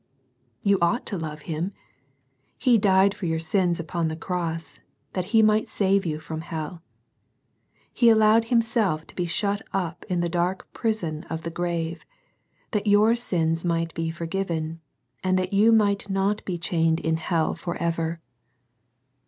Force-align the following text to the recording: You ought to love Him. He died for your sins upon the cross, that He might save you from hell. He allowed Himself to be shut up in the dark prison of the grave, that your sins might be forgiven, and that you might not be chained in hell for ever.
You 0.63 0.79
ought 0.81 1.05
to 1.05 1.17
love 1.19 1.43
Him. 1.43 1.73
He 2.57 2.79
died 2.79 3.13
for 3.13 3.27
your 3.27 3.37
sins 3.37 3.79
upon 3.79 4.07
the 4.07 4.15
cross, 4.15 4.79
that 5.13 5.25
He 5.25 5.43
might 5.43 5.69
save 5.69 6.07
you 6.07 6.17
from 6.19 6.41
hell. 6.41 6.81
He 7.93 8.09
allowed 8.09 8.45
Himself 8.45 9.05
to 9.05 9.15
be 9.15 9.27
shut 9.27 9.61
up 9.73 10.03
in 10.09 10.19
the 10.19 10.27
dark 10.27 10.67
prison 10.73 11.23
of 11.25 11.43
the 11.43 11.51
grave, 11.51 12.03
that 12.71 12.87
your 12.87 13.15
sins 13.15 13.63
might 13.63 13.93
be 13.93 14.09
forgiven, 14.09 14.81
and 15.23 15.37
that 15.37 15.53
you 15.53 15.71
might 15.71 16.09
not 16.09 16.43
be 16.45 16.57
chained 16.57 16.99
in 16.99 17.17
hell 17.17 17.53
for 17.53 17.75
ever. 17.75 18.19